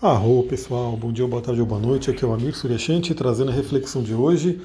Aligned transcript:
Arro 0.00 0.44
pessoal, 0.44 0.96
bom 0.96 1.10
dia, 1.10 1.26
boa 1.26 1.42
tarde 1.42 1.60
ou 1.60 1.66
boa 1.66 1.80
noite. 1.80 2.08
Aqui 2.08 2.24
é 2.24 2.28
o 2.28 2.32
Amir 2.32 2.54
Suryashanti 2.54 3.12
trazendo 3.16 3.50
a 3.50 3.52
reflexão 3.52 4.00
de 4.00 4.14
hoje. 4.14 4.60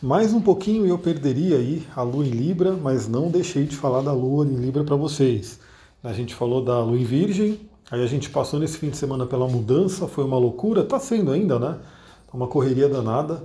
Mais 0.00 0.32
um 0.32 0.40
pouquinho 0.40 0.86
eu 0.86 0.96
perderia 0.96 1.56
aí 1.56 1.84
a 1.96 2.02
Lua 2.02 2.24
em 2.24 2.30
Libra, 2.30 2.76
mas 2.80 3.08
não 3.08 3.28
deixei 3.28 3.64
de 3.64 3.74
falar 3.74 4.02
da 4.02 4.12
Lua 4.12 4.46
em 4.46 4.54
Libra 4.54 4.84
para 4.84 4.94
vocês. 4.94 5.58
A 6.00 6.12
gente 6.12 6.32
falou 6.32 6.62
da 6.62 6.78
Lua 6.78 6.96
em 6.96 7.02
Virgem, 7.02 7.58
aí 7.90 8.00
a 8.00 8.06
gente 8.06 8.30
passou 8.30 8.60
nesse 8.60 8.78
fim 8.78 8.90
de 8.90 8.96
semana 8.96 9.26
pela 9.26 9.48
mudança, 9.48 10.06
foi 10.06 10.22
uma 10.22 10.38
loucura, 10.38 10.84
tá 10.84 11.00
sendo 11.00 11.32
ainda, 11.32 11.58
né? 11.58 11.76
Uma 12.32 12.46
correria 12.46 12.88
danada. 12.88 13.42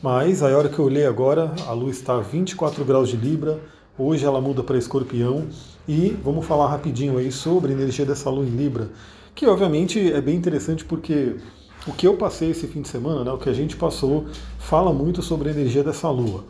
Mas 0.00 0.40
a 0.40 0.56
hora 0.56 0.68
que 0.68 0.78
eu 0.78 0.84
olhei 0.84 1.04
agora, 1.04 1.52
a 1.66 1.72
Lua 1.72 1.90
está 1.90 2.14
a 2.14 2.20
24 2.20 2.84
graus 2.84 3.08
de 3.08 3.16
Libra, 3.16 3.58
hoje 3.98 4.24
ela 4.24 4.40
muda 4.40 4.62
para 4.62 4.78
Escorpião 4.78 5.46
e 5.88 6.16
vamos 6.22 6.46
falar 6.46 6.68
rapidinho 6.68 7.18
aí 7.18 7.30
sobre 7.30 7.72
a 7.72 7.74
energia 7.74 8.04
dessa 8.04 8.30
Lua 8.30 8.44
em 8.44 8.50
Libra 8.50 8.90
que 9.36 9.46
obviamente 9.46 10.10
é 10.10 10.20
bem 10.20 10.34
interessante 10.34 10.82
porque 10.82 11.36
o 11.86 11.92
que 11.92 12.06
eu 12.06 12.16
passei 12.16 12.50
esse 12.50 12.66
fim 12.66 12.80
de 12.80 12.88
semana, 12.88 13.22
né, 13.22 13.30
o 13.30 13.38
que 13.38 13.50
a 13.50 13.52
gente 13.52 13.76
passou, 13.76 14.24
fala 14.58 14.92
muito 14.92 15.22
sobre 15.22 15.50
a 15.50 15.52
energia 15.52 15.84
dessa 15.84 16.10
lua. 16.10 16.44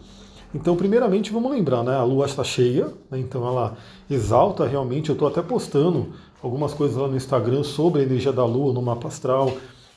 Então, 0.54 0.76
primeiramente, 0.76 1.32
vamos 1.32 1.50
lembrar, 1.50 1.82
né, 1.82 1.94
a 1.96 2.04
lua 2.04 2.24
está 2.24 2.44
cheia, 2.44 2.86
né, 3.10 3.18
então 3.18 3.46
ela 3.46 3.76
exalta 4.08 4.64
realmente. 4.66 5.10
Eu 5.10 5.14
estou 5.14 5.26
até 5.26 5.42
postando 5.42 6.12
algumas 6.40 6.72
coisas 6.72 6.96
lá 6.96 7.08
no 7.08 7.16
Instagram 7.16 7.64
sobre 7.64 8.02
a 8.02 8.04
energia 8.04 8.32
da 8.32 8.44
lua 8.44 8.72
no 8.72 8.80
mapa 8.80 9.08
astral. 9.08 9.52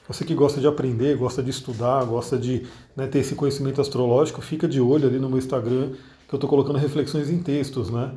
Você 0.08 0.26
que 0.26 0.34
gosta 0.34 0.60
de 0.60 0.66
aprender, 0.66 1.16
gosta 1.16 1.44
de 1.44 1.52
estudar, 1.52 2.04
gosta 2.06 2.40
de 2.40 2.66
né, 2.96 3.06
ter 3.06 3.20
esse 3.20 3.36
conhecimento 3.36 3.80
astrológico, 3.80 4.42
fica 4.42 4.68
de 4.68 4.82
olho 4.82 5.08
ali 5.08 5.20
no 5.20 5.30
meu 5.30 5.38
Instagram, 5.38 5.92
que 6.30 6.36
eu 6.36 6.38
estou 6.38 6.50
colocando 6.50 6.78
reflexões 6.78 7.30
em 7.30 7.40
textos, 7.40 7.90
né? 7.90 8.14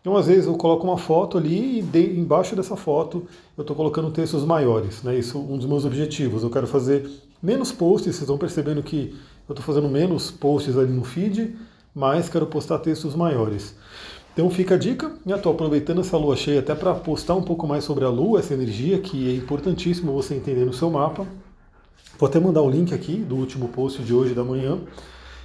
Então, 0.00 0.18
às 0.18 0.26
vezes, 0.26 0.44
eu 0.44 0.54
coloco 0.54 0.86
uma 0.86 0.98
foto 0.98 1.38
ali 1.38 1.78
e 1.78 1.82
de, 1.82 2.20
embaixo 2.20 2.54
dessa 2.54 2.76
foto 2.76 3.26
eu 3.56 3.62
estou 3.62 3.74
colocando 3.74 4.10
textos 4.10 4.44
maiores. 4.44 5.02
Né? 5.02 5.18
Isso 5.18 5.38
é 5.38 5.40
um 5.40 5.56
dos 5.56 5.64
meus 5.64 5.86
objetivos. 5.86 6.42
Eu 6.42 6.50
quero 6.50 6.66
fazer 6.66 7.10
menos 7.42 7.72
posts, 7.72 8.14
vocês 8.14 8.20
estão 8.20 8.36
percebendo 8.36 8.82
que 8.82 9.16
eu 9.48 9.54
estou 9.54 9.64
fazendo 9.64 9.88
menos 9.88 10.30
posts 10.30 10.76
ali 10.76 10.92
no 10.92 11.04
feed, 11.04 11.56
mas 11.94 12.28
quero 12.28 12.46
postar 12.46 12.80
textos 12.80 13.14
maiores. 13.14 13.74
Então 14.34 14.50
fica 14.50 14.74
a 14.74 14.78
dica, 14.78 15.10
estou 15.26 15.52
aproveitando 15.52 16.02
essa 16.02 16.18
lua 16.18 16.36
cheia 16.36 16.60
até 16.60 16.74
para 16.74 16.92
postar 16.94 17.34
um 17.34 17.42
pouco 17.42 17.66
mais 17.66 17.84
sobre 17.84 18.04
a 18.04 18.10
lua, 18.10 18.40
essa 18.40 18.52
energia 18.52 18.98
que 18.98 19.30
é 19.30 19.36
importantíssimo 19.36 20.12
você 20.12 20.34
entender 20.34 20.66
no 20.66 20.72
seu 20.74 20.90
mapa. 20.90 21.26
Vou 22.18 22.28
até 22.28 22.38
mandar 22.38 22.60
o 22.60 22.68
link 22.68 22.92
aqui 22.92 23.16
do 23.16 23.36
último 23.36 23.68
post 23.68 24.02
de 24.02 24.12
hoje 24.12 24.34
da 24.34 24.44
manhã. 24.44 24.78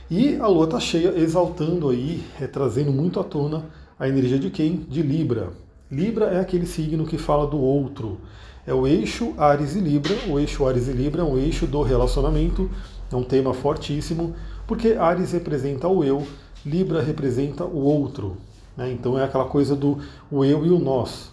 E 0.09 0.37
a 0.37 0.47
lua 0.47 0.65
está 0.65 0.79
cheia, 0.79 1.13
exaltando 1.17 1.89
aí, 1.89 2.23
é, 2.41 2.47
trazendo 2.47 2.91
muito 2.91 3.19
à 3.19 3.23
tona 3.23 3.65
a 3.99 4.07
energia 4.07 4.39
de 4.39 4.49
quem? 4.49 4.77
De 4.89 5.01
Libra. 5.01 5.51
Libra 5.91 6.25
é 6.27 6.39
aquele 6.39 6.65
signo 6.65 7.05
que 7.05 7.17
fala 7.17 7.45
do 7.45 7.59
outro. 7.59 8.19
É 8.65 8.73
o 8.73 8.87
eixo 8.87 9.33
Ares 9.37 9.75
e 9.75 9.79
Libra. 9.79 10.15
O 10.27 10.39
eixo 10.39 10.65
Ares 10.65 10.87
e 10.87 10.91
Libra 10.91 11.21
é 11.21 11.25
um 11.25 11.37
eixo 11.37 11.67
do 11.67 11.81
relacionamento. 11.81 12.69
É 13.11 13.15
um 13.15 13.23
tema 13.23 13.53
fortíssimo, 13.53 14.35
porque 14.67 14.93
Ares 14.93 15.31
representa 15.31 15.87
o 15.87 16.03
eu, 16.03 16.25
Libra 16.65 17.01
representa 17.01 17.65
o 17.65 17.79
outro. 17.79 18.37
Né? 18.77 18.91
Então 18.91 19.17
é 19.17 19.23
aquela 19.23 19.45
coisa 19.45 19.75
do 19.75 19.97
o 20.31 20.45
eu 20.45 20.65
e 20.65 20.69
o 20.69 20.79
nós. 20.79 21.31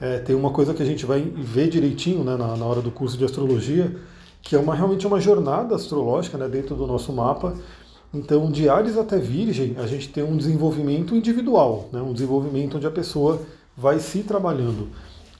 É, 0.00 0.18
tem 0.18 0.34
uma 0.34 0.50
coisa 0.50 0.72
que 0.72 0.82
a 0.82 0.86
gente 0.86 1.04
vai 1.04 1.20
ver 1.20 1.68
direitinho 1.68 2.22
né, 2.24 2.36
na, 2.36 2.56
na, 2.56 2.64
hora 2.64 2.80
do 2.80 2.90
curso 2.90 3.18
de 3.18 3.24
astrologia, 3.24 3.94
que 4.40 4.54
é 4.54 4.58
uma, 4.58 4.74
realmente 4.74 5.06
uma 5.06 5.20
jornada 5.20 5.74
astrológica 5.74 6.38
né, 6.38 6.48
dentro 6.48 6.76
do 6.76 6.86
nosso 6.86 7.12
mapa, 7.12 7.54
então, 8.12 8.50
de 8.50 8.68
Ares 8.68 8.96
até 8.96 9.18
Virgem, 9.18 9.76
a 9.78 9.86
gente 9.86 10.08
tem 10.08 10.24
um 10.24 10.36
desenvolvimento 10.36 11.14
individual, 11.14 11.88
né? 11.92 12.00
um 12.00 12.12
desenvolvimento 12.12 12.78
onde 12.78 12.86
a 12.86 12.90
pessoa 12.90 13.42
vai 13.76 13.98
se 13.98 14.22
trabalhando. 14.22 14.88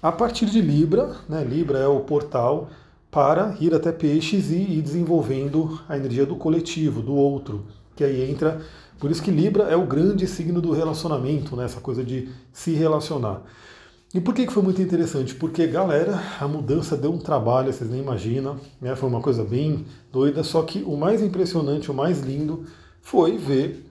A 0.03 0.13
partir 0.13 0.47
de 0.47 0.61
Libra, 0.61 1.17
né? 1.29 1.43
Libra 1.43 1.79
é 1.79 1.89
o 1.89 2.01
portal 2.01 2.69
para 3.11 3.57
ir 3.59 3.75
até 3.75 3.91
Peixes 3.91 4.51
e 4.51 4.57
ir 4.57 4.83
desenvolvendo 4.83 5.81
a 5.89 5.97
energia 5.97 6.27
do 6.27 6.37
coletivo, 6.37 7.03
do 7.03 7.15
outro, 7.15 7.65
que 7.97 8.05
aí 8.05 8.31
entra. 8.31 8.61
Por 9.01 9.11
isso 9.11 9.23
que 9.23 9.31
Libra 9.31 9.65
é 9.65 9.77
o 9.77 9.87
grande 9.87 10.27
signo 10.27 10.61
do 10.61 10.73
relacionamento, 10.73 11.57
né? 11.57 11.65
essa 11.65 11.81
coisa 11.81 12.05
de 12.05 12.28
se 12.53 12.75
relacionar. 12.75 13.43
E 14.15 14.21
por 14.21 14.35
que, 14.35 14.47
que 14.47 14.53
foi 14.53 14.63
muito 14.63 14.81
interessante? 14.81 15.35
Porque, 15.35 15.67
galera, 15.67 16.23
a 16.41 16.49
mudança 16.49 16.97
deu 16.97 17.13
um 17.13 17.19
trabalho, 17.19 17.71
vocês 17.73 17.91
nem 17.91 18.01
imaginam, 18.01 18.57
né? 18.81 18.97
foi 18.97 19.09
uma 19.09 19.21
coisa 19.21 19.45
bem 19.45 19.85
doida, 20.11 20.43
só 20.43 20.63
que 20.63 20.83
o 20.83 20.97
mais 20.97 21.23
impressionante, 21.23 21.91
o 21.91 21.95
mais 21.95 22.21
lindo, 22.21 22.65
foi 23.03 23.37
ver 23.37 23.85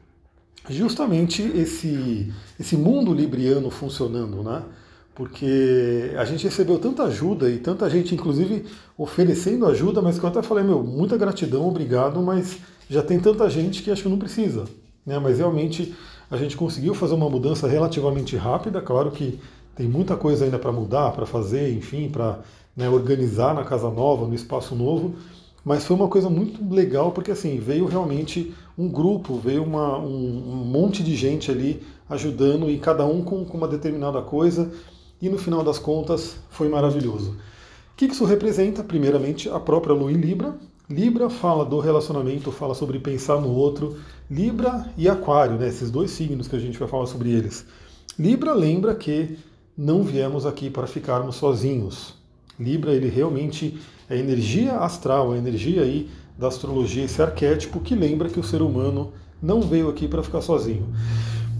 justamente 0.70 1.44
esse, 1.56 2.34
esse 2.60 2.76
mundo 2.76 3.14
libriano 3.14 3.70
funcionando, 3.70 4.44
né? 4.44 4.64
Porque 5.14 6.12
a 6.18 6.26
gente 6.26 6.44
recebeu 6.44 6.78
tanta 6.78 7.04
ajuda 7.04 7.50
e 7.50 7.58
tanta 7.58 7.90
gente, 7.90 8.14
inclusive, 8.14 8.66
oferecendo 8.98 9.66
ajuda, 9.66 10.02
mas 10.02 10.20
que 10.20 10.26
eu 10.26 10.30
até 10.30 10.42
falei, 10.44 10.64
meu, 10.64 10.84
muita 10.84 11.18
gratidão, 11.18 11.68
obrigado, 11.68 12.22
mas 12.22 12.58
já 12.90 13.02
tem 13.02 13.20
tanta 13.20 13.50
gente 13.50 13.82
que 13.82 13.90
acho 13.90 14.04
que 14.04 14.10
não 14.10 14.20
precisa. 14.20 14.66
Né? 15.06 15.18
Mas 15.18 15.40
realmente 15.40 15.96
a 16.30 16.38
gente 16.38 16.58
conseguiu 16.58 16.94
fazer 16.94 17.16
uma 17.16 17.30
mudança 17.30 17.68
relativamente 17.68 18.36
rápida, 18.36 18.82
claro 18.82 19.10
que 19.10 19.40
tem 19.78 19.88
muita 19.88 20.18
coisa 20.18 20.44
ainda 20.44 20.58
para 20.58 20.72
mudar, 20.72 21.12
para 21.12 21.28
fazer, 21.28 21.72
enfim, 21.72 22.10
para 22.10 22.40
né, 22.76 22.90
organizar 22.90 23.54
na 23.54 23.64
casa 23.64 23.90
nova, 23.92 24.26
no 24.26 24.34
espaço 24.34 24.76
novo. 24.76 25.14
Mas 25.64 25.86
foi 25.86 25.96
uma 25.96 26.08
coisa 26.08 26.30
muito 26.30 26.68
legal 26.74 27.12
porque 27.12 27.30
assim 27.30 27.60
veio 27.60 27.86
realmente 27.86 28.54
um 28.76 28.88
grupo, 28.88 29.38
veio 29.38 29.64
uma, 29.64 30.00
um, 30.00 30.06
um, 30.06 30.66
monte 30.66 31.04
de 31.04 31.16
gente 31.16 31.52
ali 31.52 31.84
ajudando 32.10 32.70
e 32.70 32.80
cada 32.80 33.06
um 33.06 33.22
com, 33.22 33.46
com, 33.46 33.58
uma 33.58 33.68
determinada 33.68 34.20
coisa. 34.22 34.72
E 35.22 35.30
no 35.30 35.38
final 35.38 35.64
das 35.64 35.78
contas 35.78 36.38
foi 36.50 36.70
maravilhoso. 36.70 37.32
O 37.32 37.36
que 37.96 38.06
isso 38.06 38.26
representa? 38.26 38.84
Primeiramente, 38.84 39.48
a 39.50 39.60
própria 39.60 39.94
Lua 39.94 40.12
em 40.12 40.16
Libra. 40.16 40.56
Libra 40.90 41.30
fala 41.30 41.66
do 41.66 41.80
relacionamento, 41.80 42.52
fala 42.52 42.74
sobre 42.74 42.98
pensar 42.98 43.40
no 43.42 43.50
outro. 43.50 43.98
Libra 44.30 44.90
e 44.98 45.08
Aquário, 45.08 45.58
né, 45.58 45.68
esses 45.68 45.92
dois 45.92 46.12
signos 46.12 46.48
que 46.48 46.56
a 46.56 46.60
gente 46.60 46.80
vai 46.80 46.88
falar 46.88 47.06
sobre 47.06 47.30
eles. 47.30 47.66
Libra 48.18 48.54
lembra 48.54 48.96
que 48.96 49.38
não 49.78 50.02
viemos 50.02 50.46
aqui 50.46 50.70
para 50.70 50.88
ficarmos 50.88 51.36
sozinhos. 51.36 52.16
Libra, 52.60 52.94
ele 52.94 53.10
realmente 53.10 53.80
é 54.10 54.18
energia 54.18 54.78
astral, 54.78 55.34
a 55.34 55.38
energia 55.38 55.84
aí 55.84 56.10
da 56.38 56.48
astrologia, 56.48 57.04
esse 57.04 57.22
arquétipo 57.22 57.80
que 57.80 57.94
lembra 57.94 58.30
que 58.30 58.40
o 58.40 58.44
ser 58.44 58.62
humano 58.62 59.12
não 59.42 59.62
veio 59.62 59.90
aqui 59.90 60.08
para 60.08 60.24
ficar 60.24 60.42
sozinho. 60.42 60.88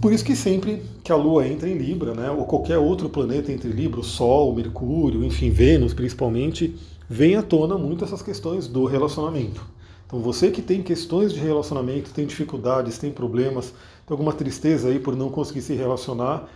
Por 0.00 0.12
isso 0.12 0.24
que 0.24 0.34
sempre 0.34 0.82
que 1.04 1.12
a 1.12 1.16
Lua 1.16 1.46
entra 1.46 1.68
em 1.68 1.76
Libra, 1.76 2.14
né, 2.14 2.30
ou 2.30 2.44
qualquer 2.44 2.78
outro 2.78 3.08
planeta 3.08 3.52
entre 3.52 3.68
Libra, 3.68 4.00
o 4.00 4.04
Sol, 4.04 4.54
Mercúrio, 4.54 5.24
enfim, 5.24 5.50
Vênus 5.50 5.94
principalmente, 5.94 6.76
vem 7.08 7.36
à 7.36 7.42
tona 7.42 7.78
muito 7.78 8.04
essas 8.04 8.22
questões 8.22 8.66
do 8.66 8.84
relacionamento. 8.84 9.64
Então 10.06 10.20
você 10.20 10.50
que 10.50 10.62
tem 10.62 10.82
questões 10.82 11.32
de 11.32 11.40
relacionamento, 11.40 12.10
tem 12.10 12.26
dificuldades, 12.26 12.98
tem 12.98 13.10
problemas, 13.10 13.66
tem 14.06 14.14
alguma 14.14 14.32
tristeza 14.32 14.88
aí 14.88 14.98
por 14.98 15.14
não 15.14 15.28
conseguir 15.28 15.62
se 15.62 15.74
relacionar, 15.74 16.48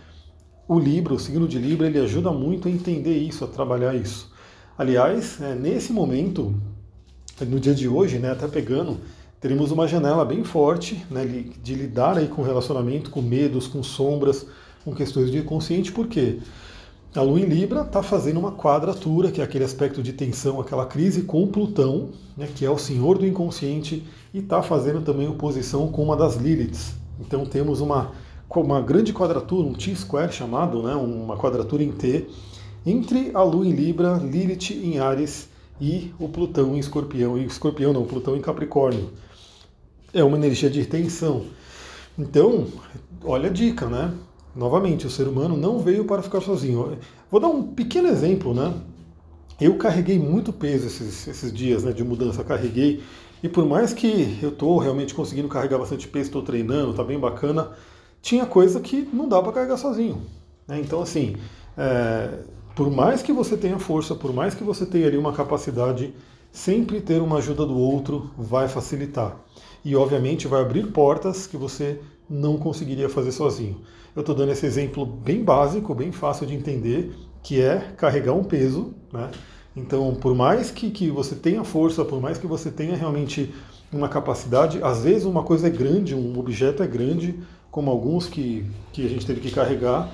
o 0.67 0.79
Libra, 0.79 1.13
o 1.13 1.19
signo 1.19 1.47
de 1.47 1.59
Libra, 1.59 1.87
ele 1.87 1.99
ajuda 1.99 2.31
muito 2.31 2.67
a 2.67 2.71
entender 2.71 3.17
isso, 3.17 3.43
a 3.43 3.47
trabalhar 3.47 3.95
isso. 3.95 4.31
Aliás, 4.77 5.39
é, 5.41 5.53
nesse 5.53 5.91
momento, 5.91 6.55
no 7.41 7.59
dia 7.59 7.75
de 7.75 7.87
hoje, 7.87 8.17
né, 8.17 8.31
até 8.31 8.47
pegando, 8.47 8.97
teremos 9.39 9.71
uma 9.71 9.87
janela 9.87 10.23
bem 10.23 10.43
forte 10.43 11.05
né, 11.11 11.25
de 11.61 11.75
lidar 11.75 12.17
aí 12.17 12.27
com 12.27 12.41
relacionamento, 12.41 13.11
com 13.11 13.21
medos, 13.21 13.67
com 13.67 13.83
sombras, 13.83 14.45
com 14.83 14.95
questões 14.95 15.31
de 15.31 15.41
consciente, 15.41 15.91
porque 15.91 16.39
a 17.15 17.21
Lua 17.21 17.39
em 17.39 17.45
Libra 17.45 17.81
está 17.81 18.01
fazendo 18.01 18.39
uma 18.39 18.53
quadratura, 18.53 19.31
que 19.31 19.41
é 19.41 19.43
aquele 19.43 19.63
aspecto 19.63 20.01
de 20.01 20.13
tensão, 20.13 20.59
aquela 20.59 20.85
crise 20.85 21.23
com 21.23 21.45
Plutão, 21.45 22.09
né, 22.35 22.47
que 22.55 22.65
é 22.65 22.69
o 22.69 22.77
senhor 22.77 23.17
do 23.17 23.27
inconsciente, 23.27 24.03
e 24.33 24.39
está 24.39 24.63
fazendo 24.63 25.01
também 25.01 25.27
oposição 25.27 25.89
com 25.89 26.03
uma 26.03 26.17
das 26.17 26.35
Liliths. 26.37 26.95
Então 27.19 27.45
temos 27.45 27.81
uma 27.81 28.11
uma 28.61 28.81
grande 28.81 29.13
quadratura, 29.13 29.67
um 29.67 29.73
T-square 29.73 30.31
chamado, 30.31 30.83
né, 30.83 30.93
uma 30.95 31.37
quadratura 31.37 31.83
em 31.83 31.91
T, 31.91 32.27
entre 32.85 33.31
a 33.33 33.41
Lua 33.41 33.65
em 33.65 33.71
Libra, 33.71 34.15
Lilith 34.17 34.71
em 34.71 34.99
Ares 34.99 35.49
e 35.79 36.13
o 36.19 36.27
Plutão 36.27 36.75
em 36.75 36.79
Escorpião, 36.79 37.37
e 37.37 37.45
Escorpião 37.45 37.93
não, 37.93 38.05
Plutão 38.05 38.35
em 38.35 38.41
Capricórnio. 38.41 39.11
É 40.13 40.23
uma 40.23 40.37
energia 40.37 40.69
de 40.69 40.85
tensão. 40.85 41.45
Então, 42.17 42.67
olha 43.23 43.49
a 43.49 43.53
dica, 43.53 43.87
né? 43.87 44.13
Novamente, 44.55 45.07
o 45.07 45.09
ser 45.09 45.27
humano 45.27 45.57
não 45.57 45.79
veio 45.79 46.05
para 46.05 46.21
ficar 46.21 46.41
sozinho. 46.41 46.97
Vou 47.31 47.39
dar 47.39 47.47
um 47.47 47.63
pequeno 47.63 48.07
exemplo, 48.07 48.53
né? 48.53 48.73
Eu 49.59 49.77
carreguei 49.77 50.19
muito 50.19 50.53
peso 50.53 50.87
esses, 50.87 51.27
esses 51.27 51.51
dias 51.51 51.83
né, 51.83 51.91
de 51.91 52.03
mudança, 52.03 52.43
carreguei. 52.43 53.01
E 53.41 53.49
por 53.49 53.65
mais 53.65 53.93
que 53.93 54.37
eu 54.41 54.49
estou 54.49 54.77
realmente 54.77 55.13
conseguindo 55.13 55.47
carregar 55.47 55.77
bastante 55.77 56.07
peso, 56.07 56.25
estou 56.27 56.41
treinando, 56.43 56.91
está 56.91 57.03
bem 57.03 57.19
bacana, 57.19 57.71
tinha 58.23 58.45
coisa 58.45 58.79
que 58.79 59.07
não 59.11 59.27
dá 59.27 59.41
para 59.41 59.51
carregar 59.51 59.75
sozinho. 59.75 60.21
Né? 60.65 60.79
Então, 60.79 61.01
assim, 61.01 61.35
é, 61.77 62.39
por 62.73 62.89
mais 62.89 63.21
que 63.21 63.33
você 63.33 63.57
tenha 63.57 63.77
força, 63.77 64.15
por 64.15 64.33
mais 64.33 64.55
que 64.55 64.63
você 64.63 64.85
tenha 64.85 65.05
ali 65.07 65.17
uma 65.17 65.33
capacidade, 65.33 66.15
sempre 66.49 67.01
ter 67.01 67.21
uma 67.21 67.39
ajuda 67.39 67.65
do 67.65 67.77
outro 67.77 68.31
vai 68.37 68.69
facilitar. 68.69 69.35
E, 69.83 69.93
obviamente, 69.93 70.47
vai 70.47 70.61
abrir 70.61 70.87
portas 70.87 71.45
que 71.45 71.57
você 71.57 71.99
não 72.29 72.57
conseguiria 72.57 73.09
fazer 73.09 73.33
sozinho. 73.33 73.81
Eu 74.15 74.21
estou 74.21 74.33
dando 74.33 74.53
esse 74.53 74.65
exemplo 74.65 75.05
bem 75.05 75.43
básico, 75.43 75.93
bem 75.93 76.13
fácil 76.13 76.47
de 76.47 76.55
entender, 76.55 77.13
que 77.43 77.59
é 77.59 77.91
carregar 77.97 78.33
um 78.33 78.43
peso, 78.43 78.93
né? 79.11 79.29
Então, 79.75 80.15
por 80.15 80.33
mais 80.33 80.71
que, 80.71 80.91
que 80.91 81.09
você 81.09 81.35
tenha 81.35 81.63
força, 81.63 82.05
por 82.05 82.21
mais 82.21 82.37
que 82.37 82.47
você 82.47 82.71
tenha 82.71 82.95
realmente 82.95 83.53
uma 83.91 84.07
capacidade, 84.07 84.81
às 84.81 85.03
vezes 85.03 85.25
uma 85.25 85.43
coisa 85.43 85.67
é 85.67 85.69
grande, 85.69 86.15
um 86.15 86.39
objeto 86.39 86.83
é 86.83 86.87
grande, 86.87 87.39
como 87.73 87.89
alguns 87.89 88.27
que, 88.27 88.63
que 88.93 89.03
a 89.03 89.09
gente 89.09 89.25
teve 89.25 89.41
que 89.41 89.49
carregar, 89.49 90.07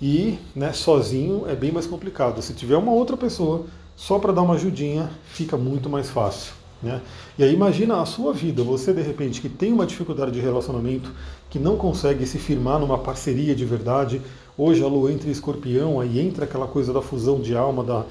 e 0.00 0.38
né, 0.54 0.72
sozinho 0.72 1.44
é 1.48 1.56
bem 1.56 1.72
mais 1.72 1.84
complicado. 1.84 2.40
Se 2.40 2.54
tiver 2.54 2.76
uma 2.76 2.92
outra 2.92 3.16
pessoa 3.16 3.66
só 3.96 4.20
para 4.20 4.32
dar 4.32 4.42
uma 4.42 4.54
ajudinha, 4.54 5.10
fica 5.24 5.56
muito 5.56 5.90
mais 5.90 6.08
fácil. 6.08 6.52
Né? 6.80 7.02
E 7.36 7.42
aí 7.42 7.52
imagina 7.52 8.00
a 8.00 8.06
sua 8.06 8.32
vida, 8.32 8.62
você 8.62 8.94
de 8.94 9.02
repente 9.02 9.40
que 9.40 9.48
tem 9.48 9.72
uma 9.72 9.84
dificuldade 9.84 10.30
de 10.30 10.38
relacionamento, 10.38 11.12
que 11.50 11.58
não 11.58 11.76
consegue 11.76 12.24
se 12.24 12.38
firmar 12.38 12.78
numa 12.78 12.96
parceria 12.96 13.56
de 13.56 13.64
verdade. 13.64 14.22
Hoje 14.56 14.84
a 14.84 14.86
lua 14.86 15.10
entra 15.10 15.28
em 15.28 15.32
escorpião, 15.32 15.98
aí 15.98 16.20
entra 16.20 16.44
aquela 16.44 16.68
coisa 16.68 16.92
da 16.92 17.02
fusão 17.02 17.40
de 17.40 17.56
alma, 17.56 17.82
da, 17.82 18.04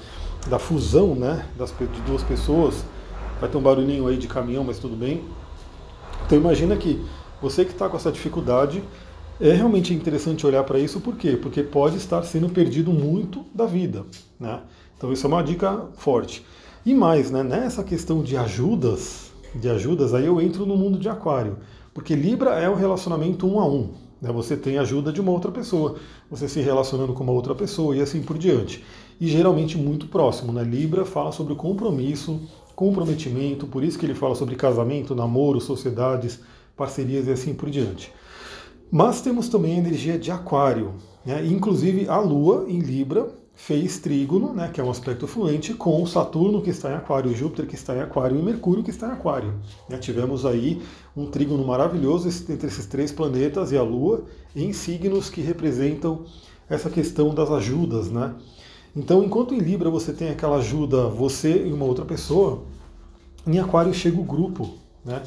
da 0.46 0.58
fusão 0.58 1.14
né, 1.14 1.46
das, 1.56 1.70
de 1.70 2.00
duas 2.02 2.22
pessoas. 2.22 2.84
Vai 3.40 3.48
ter 3.48 3.56
um 3.56 3.62
barulhinho 3.62 4.06
aí 4.06 4.18
de 4.18 4.28
caminhão, 4.28 4.62
mas 4.62 4.78
tudo 4.78 4.94
bem. 4.94 5.24
Então 6.26 6.36
imagina 6.36 6.76
que 6.76 7.02
você 7.40 7.64
que 7.64 7.72
está 7.72 7.88
com 7.88 7.96
essa 7.96 8.12
dificuldade, 8.12 8.82
é 9.40 9.52
realmente 9.52 9.94
interessante 9.94 10.46
olhar 10.46 10.64
para 10.64 10.78
isso, 10.78 11.00
por 11.00 11.16
quê? 11.16 11.36
Porque 11.36 11.62
pode 11.62 11.96
estar 11.96 12.22
sendo 12.22 12.48
perdido 12.50 12.92
muito 12.92 13.44
da 13.54 13.64
vida. 13.64 14.04
Né? 14.38 14.60
Então 14.96 15.12
isso 15.12 15.26
é 15.26 15.28
uma 15.28 15.42
dica 15.42 15.86
forte. 15.96 16.44
E 16.84 16.94
mais, 16.94 17.30
né, 17.30 17.42
nessa 17.42 17.82
questão 17.82 18.22
de 18.22 18.36
ajudas, 18.36 19.32
de 19.54 19.68
ajudas, 19.68 20.12
aí 20.12 20.26
eu 20.26 20.40
entro 20.40 20.66
no 20.66 20.76
mundo 20.76 20.98
de 20.98 21.08
aquário. 21.08 21.58
Porque 21.94 22.14
Libra 22.14 22.50
é 22.50 22.68
o 22.68 22.72
um 22.72 22.76
relacionamento 22.76 23.46
um 23.46 23.58
a 23.58 23.66
um. 23.66 23.90
Né? 24.20 24.30
Você 24.30 24.56
tem 24.56 24.78
ajuda 24.78 25.12
de 25.12 25.20
uma 25.20 25.32
outra 25.32 25.50
pessoa, 25.50 25.96
você 26.30 26.48
se 26.48 26.60
relacionando 26.60 27.14
com 27.14 27.24
uma 27.24 27.32
outra 27.32 27.54
pessoa 27.54 27.96
e 27.96 28.00
assim 28.00 28.22
por 28.22 28.36
diante. 28.36 28.84
E 29.18 29.26
geralmente 29.26 29.76
muito 29.78 30.06
próximo. 30.06 30.52
Né? 30.52 30.62
Libra 30.62 31.04
fala 31.04 31.32
sobre 31.32 31.54
compromisso, 31.54 32.40
comprometimento, 32.76 33.66
por 33.66 33.82
isso 33.82 33.98
que 33.98 34.06
ele 34.06 34.14
fala 34.14 34.34
sobre 34.34 34.54
casamento, 34.54 35.14
namoro, 35.14 35.60
sociedades, 35.60 36.40
parcerias 36.76 37.26
e 37.26 37.32
assim 37.32 37.54
por 37.54 37.70
diante. 37.70 38.12
Mas 38.90 39.20
temos 39.20 39.48
também 39.48 39.76
a 39.76 39.78
energia 39.78 40.18
de 40.18 40.30
aquário. 40.30 40.94
Né? 41.24 41.46
Inclusive 41.46 42.08
a 42.08 42.18
Lua 42.18 42.66
em 42.68 42.80
Libra 42.80 43.28
fez 43.54 43.98
trígono, 43.98 44.54
né, 44.54 44.70
que 44.72 44.80
é 44.80 44.84
um 44.84 44.90
aspecto 44.90 45.26
fluente, 45.26 45.74
com 45.74 46.04
Saturno 46.06 46.62
que 46.62 46.70
está 46.70 46.90
em 46.90 46.94
Aquário, 46.94 47.34
Júpiter 47.34 47.66
que 47.66 47.74
está 47.74 47.94
em 47.94 48.00
Aquário 48.00 48.38
e 48.38 48.42
Mercúrio 48.42 48.82
que 48.82 48.90
está 48.90 49.08
em 49.08 49.12
Aquário. 49.12 49.52
Né, 49.86 49.98
tivemos 49.98 50.46
aí 50.46 50.80
um 51.14 51.26
trígono 51.26 51.64
maravilhoso 51.66 52.26
entre 52.50 52.68
esses 52.68 52.86
três 52.86 53.12
planetas 53.12 53.70
e 53.70 53.76
a 53.76 53.82
Lua 53.82 54.24
em 54.56 54.72
signos 54.72 55.28
que 55.28 55.42
representam 55.42 56.24
essa 56.70 56.88
questão 56.88 57.34
das 57.34 57.50
ajudas, 57.50 58.10
né? 58.10 58.34
Então, 58.96 59.22
enquanto 59.22 59.54
em 59.54 59.58
Libra 59.58 59.90
você 59.90 60.12
tem 60.12 60.30
aquela 60.30 60.56
ajuda 60.56 61.08
você 61.08 61.66
e 61.66 61.72
uma 61.72 61.84
outra 61.84 62.04
pessoa, 62.04 62.62
em 63.46 63.58
Aquário 63.58 63.92
chega 63.92 64.18
o 64.18 64.24
grupo, 64.24 64.74
né? 65.04 65.22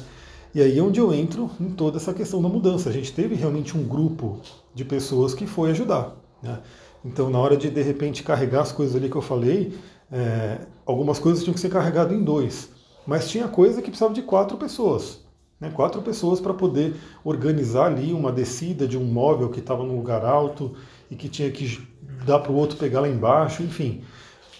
E 0.54 0.62
aí 0.62 0.78
é 0.78 0.82
onde 0.82 1.00
eu 1.00 1.12
entro 1.12 1.50
em 1.60 1.70
toda 1.70 1.96
essa 1.96 2.14
questão 2.14 2.40
da 2.40 2.48
mudança. 2.48 2.88
A 2.88 2.92
gente 2.92 3.12
teve 3.12 3.34
realmente 3.34 3.76
um 3.76 3.82
grupo 3.82 4.38
de 4.72 4.84
pessoas 4.84 5.34
que 5.34 5.46
foi 5.46 5.70
ajudar, 5.70 6.14
né? 6.40 6.60
Então, 7.04 7.28
na 7.28 7.38
hora 7.38 7.56
de 7.56 7.68
de 7.68 7.82
repente 7.82 8.22
carregar 8.22 8.62
as 8.62 8.70
coisas 8.70 8.94
ali 8.94 9.10
que 9.10 9.16
eu 9.16 9.20
falei, 9.20 9.76
é, 10.10 10.60
algumas 10.86 11.18
coisas 11.18 11.42
tinham 11.42 11.54
que 11.54 11.60
ser 11.60 11.68
carregadas 11.68 12.16
em 12.16 12.22
dois, 12.22 12.70
mas 13.06 13.28
tinha 13.28 13.48
coisa 13.48 13.82
que 13.82 13.90
precisava 13.90 14.14
de 14.14 14.22
quatro 14.22 14.56
pessoas. 14.56 15.22
Né, 15.60 15.70
quatro 15.70 16.02
pessoas 16.02 16.40
para 16.40 16.54
poder 16.54 16.94
organizar 17.24 17.86
ali 17.86 18.12
uma 18.12 18.32
descida 18.32 18.88
de 18.88 18.96
um 18.96 19.04
móvel 19.04 19.50
que 19.50 19.60
estava 19.60 19.84
num 19.84 19.96
lugar 19.96 20.24
alto 20.24 20.74
e 21.10 21.14
que 21.14 21.28
tinha 21.28 21.50
que 21.50 21.80
dar 22.24 22.38
para 22.38 22.52
o 22.52 22.56
outro 22.56 22.76
pegar 22.76 23.00
lá 23.00 23.08
embaixo, 23.08 23.62
enfim. 23.62 24.02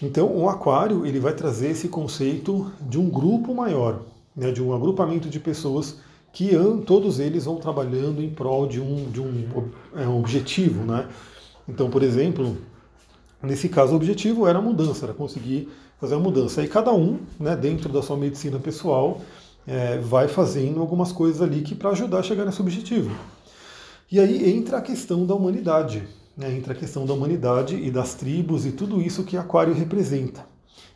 Então, 0.01 0.27
o 0.27 0.49
aquário 0.49 1.05
ele 1.05 1.19
vai 1.19 1.33
trazer 1.33 1.69
esse 1.69 1.87
conceito 1.87 2.71
de 2.81 2.99
um 2.99 3.09
grupo 3.09 3.53
maior, 3.53 4.01
né, 4.35 4.51
de 4.51 4.61
um 4.61 4.73
agrupamento 4.73 5.29
de 5.29 5.39
pessoas 5.39 5.97
que 6.33 6.51
todos 6.85 7.19
eles 7.19 7.45
vão 7.45 7.55
trabalhando 7.55 8.21
em 8.21 8.29
prol 8.29 8.67
de 8.67 8.81
um, 8.81 9.09
de 9.09 9.21
um, 9.21 9.47
é, 9.95 10.05
um 10.05 10.19
objetivo, 10.19 10.83
né? 10.83 11.07
Então, 11.67 11.89
por 11.89 12.03
exemplo, 12.03 12.57
nesse 13.41 13.69
caso 13.69 13.93
o 13.93 13.95
objetivo 13.95 14.45
era 14.45 14.59
a 14.59 14.61
mudança, 14.61 15.05
era 15.05 15.13
conseguir 15.13 15.69
fazer 15.97 16.15
a 16.15 16.19
mudança. 16.19 16.61
E 16.61 16.67
cada 16.67 16.93
um, 16.93 17.19
né, 17.39 17.55
dentro 17.55 17.87
da 17.91 18.01
sua 18.01 18.17
medicina 18.17 18.59
pessoal, 18.59 19.21
é, 19.65 19.97
vai 19.97 20.27
fazendo 20.27 20.81
algumas 20.81 21.11
coisas 21.11 21.41
ali 21.41 21.61
que 21.61 21.73
para 21.73 21.91
ajudar 21.91 22.19
a 22.19 22.23
chegar 22.23 22.43
nesse 22.43 22.61
objetivo. 22.61 23.15
E 24.11 24.19
aí 24.19 24.51
entra 24.51 24.79
a 24.79 24.81
questão 24.81 25.25
da 25.25 25.33
humanidade, 25.33 26.03
né, 26.37 26.51
entra 26.51 26.73
a 26.73 26.75
questão 26.75 27.05
da 27.05 27.13
humanidade 27.13 27.75
e 27.75 27.89
das 27.89 28.13
tribos 28.13 28.65
e 28.65 28.73
tudo 28.73 29.01
isso 29.01 29.23
que 29.23 29.37
Aquário 29.37 29.73
representa. 29.73 30.45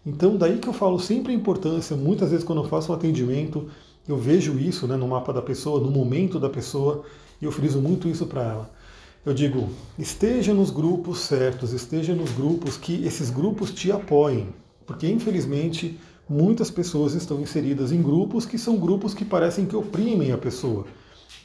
Então, 0.05 0.37
daí 0.37 0.57
que 0.57 0.67
eu 0.67 0.73
falo 0.73 0.99
sempre 0.99 1.33
a 1.33 1.35
importância, 1.35 1.95
muitas 1.95 2.31
vezes 2.31 2.45
quando 2.45 2.63
eu 2.63 2.67
faço 2.69 2.91
um 2.91 2.95
atendimento, 2.95 3.69
eu 4.07 4.17
vejo 4.17 4.57
isso 4.57 4.87
né, 4.87 4.95
no 4.95 5.07
mapa 5.07 5.31
da 5.33 5.41
pessoa, 5.41 5.79
no 5.79 5.91
momento 5.91 6.39
da 6.39 6.49
pessoa, 6.49 7.03
e 7.41 7.45
eu 7.45 7.51
friso 7.51 7.79
muito 7.79 8.07
isso 8.07 8.25
para 8.25 8.43
ela 8.43 8.79
eu 9.25 9.33
digo, 9.33 9.69
esteja 9.97 10.53
nos 10.53 10.71
grupos 10.71 11.19
certos, 11.19 11.73
esteja 11.73 12.15
nos 12.15 12.31
grupos 12.31 12.77
que 12.77 13.05
esses 13.05 13.29
grupos 13.29 13.71
te 13.71 13.91
apoiem. 13.91 14.47
Porque, 14.85 15.07
infelizmente, 15.07 15.99
muitas 16.27 16.71
pessoas 16.71 17.13
estão 17.13 17.39
inseridas 17.41 17.91
em 17.91 18.01
grupos 18.01 18.45
que 18.45 18.57
são 18.57 18.77
grupos 18.77 19.13
que 19.13 19.25
parecem 19.25 19.65
que 19.65 19.75
oprimem 19.75 20.31
a 20.31 20.37
pessoa, 20.37 20.85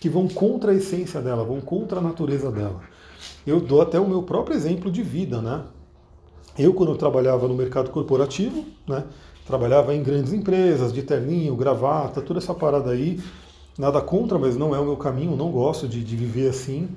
que 0.00 0.08
vão 0.08 0.28
contra 0.28 0.72
a 0.72 0.74
essência 0.74 1.20
dela, 1.20 1.44
vão 1.44 1.60
contra 1.60 1.98
a 1.98 2.02
natureza 2.02 2.50
dela. 2.50 2.80
Eu 3.46 3.60
dou 3.60 3.82
até 3.82 3.98
o 3.98 4.08
meu 4.08 4.22
próprio 4.22 4.56
exemplo 4.56 4.90
de 4.90 5.02
vida, 5.02 5.42
né? 5.42 5.64
Eu, 6.58 6.72
quando 6.74 6.92
eu 6.92 6.96
trabalhava 6.96 7.48
no 7.48 7.54
mercado 7.54 7.90
corporativo, 7.90 8.64
né? 8.86 9.04
Trabalhava 9.46 9.94
em 9.94 10.02
grandes 10.02 10.32
empresas, 10.32 10.92
de 10.92 11.02
terninho, 11.02 11.54
gravata, 11.54 12.20
toda 12.20 12.38
essa 12.38 12.54
parada 12.54 12.90
aí. 12.90 13.20
Nada 13.78 14.00
contra, 14.00 14.38
mas 14.38 14.56
não 14.56 14.74
é 14.74 14.78
o 14.78 14.84
meu 14.84 14.96
caminho, 14.96 15.36
não 15.36 15.50
gosto 15.50 15.88
de, 15.88 16.02
de 16.02 16.16
viver 16.16 16.48
assim 16.48 16.88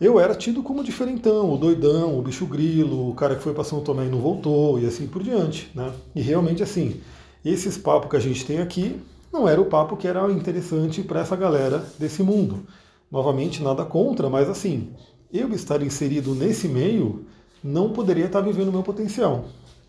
eu 0.00 0.18
era 0.18 0.34
tido 0.34 0.62
como 0.62 0.82
diferentão, 0.82 1.52
o 1.52 1.56
doidão, 1.56 2.18
o 2.18 2.22
bicho 2.22 2.46
grilo, 2.46 3.10
o 3.10 3.14
cara 3.14 3.36
que 3.36 3.42
foi 3.42 3.54
para 3.54 3.64
São 3.64 3.80
Tomé 3.80 4.06
e 4.06 4.10
não 4.10 4.18
voltou, 4.18 4.78
e 4.78 4.86
assim 4.86 5.06
por 5.06 5.22
diante. 5.22 5.70
Né? 5.74 5.92
E 6.14 6.20
realmente 6.20 6.62
assim, 6.62 7.00
esses 7.44 7.78
papos 7.78 8.10
que 8.10 8.16
a 8.16 8.20
gente 8.20 8.44
tem 8.44 8.58
aqui 8.58 9.00
não 9.32 9.48
era 9.48 9.60
o 9.60 9.66
papo 9.66 9.96
que 9.96 10.06
era 10.06 10.30
interessante 10.30 11.02
para 11.02 11.20
essa 11.20 11.36
galera 11.36 11.84
desse 11.98 12.22
mundo. 12.22 12.66
Novamente, 13.10 13.62
nada 13.62 13.84
contra, 13.84 14.28
mas 14.28 14.48
assim, 14.48 14.90
eu 15.32 15.52
estar 15.52 15.82
inserido 15.82 16.34
nesse 16.34 16.66
meio 16.66 17.24
não 17.64 17.88
poderia 17.88 18.26
estar 18.26 18.42
vivendo 18.42 18.68
o 18.68 18.72
meu 18.72 18.82
potencial. 18.82 19.46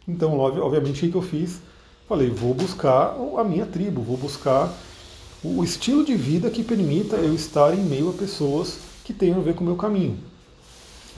Então, 0.08 0.40
obviamente, 0.40 1.06
o 1.06 1.12
que 1.12 1.18
eu 1.18 1.22
fiz? 1.22 1.60
Falei, 2.08 2.30
vou 2.30 2.54
buscar 2.54 3.18
a 3.38 3.44
minha 3.44 3.66
tribo, 3.66 4.02
vou 4.02 4.16
buscar 4.16 4.72
o 5.44 5.62
estilo 5.62 6.06
de 6.06 6.16
vida 6.16 6.50
que 6.50 6.64
permita 6.64 7.18
eu 7.18 7.34
estar 7.34 7.74
em 7.74 7.84
meio 7.84 8.10
a 8.10 8.14
pessoas 8.14 8.78
que 9.04 9.14
tenham 9.14 9.40
a 9.40 9.44
ver 9.44 9.56
com 9.56 9.64
o 9.64 9.68
meu 9.68 9.76
caminho. 9.76 10.18